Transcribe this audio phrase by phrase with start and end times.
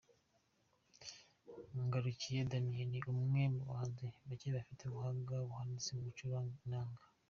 [1.85, 7.01] Ngarukiye Daniel ni umwe mu bahanzi bake bafite ubuhanga buhanitse mu gucuranga inanga.